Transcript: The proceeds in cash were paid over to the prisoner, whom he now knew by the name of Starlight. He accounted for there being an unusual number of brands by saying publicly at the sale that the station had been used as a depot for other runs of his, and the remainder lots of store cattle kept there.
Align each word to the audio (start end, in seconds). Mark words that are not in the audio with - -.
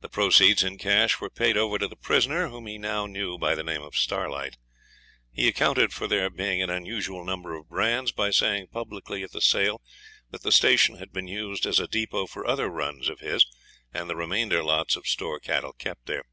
The 0.00 0.08
proceeds 0.08 0.64
in 0.64 0.76
cash 0.76 1.20
were 1.20 1.30
paid 1.30 1.56
over 1.56 1.78
to 1.78 1.86
the 1.86 1.94
prisoner, 1.94 2.48
whom 2.48 2.66
he 2.66 2.78
now 2.78 3.06
knew 3.06 3.38
by 3.38 3.54
the 3.54 3.62
name 3.62 3.82
of 3.84 3.96
Starlight. 3.96 4.56
He 5.30 5.46
accounted 5.46 5.92
for 5.92 6.08
there 6.08 6.28
being 6.30 6.60
an 6.60 6.68
unusual 6.68 7.24
number 7.24 7.54
of 7.54 7.68
brands 7.68 8.10
by 8.10 8.30
saying 8.32 8.70
publicly 8.72 9.22
at 9.22 9.30
the 9.30 9.40
sale 9.40 9.80
that 10.32 10.42
the 10.42 10.50
station 10.50 10.96
had 10.96 11.12
been 11.12 11.28
used 11.28 11.64
as 11.64 11.78
a 11.78 11.86
depot 11.86 12.26
for 12.26 12.44
other 12.44 12.68
runs 12.68 13.08
of 13.08 13.20
his, 13.20 13.46
and 13.94 14.10
the 14.10 14.16
remainder 14.16 14.64
lots 14.64 14.96
of 14.96 15.06
store 15.06 15.38
cattle 15.38 15.74
kept 15.74 16.06
there. 16.06 16.24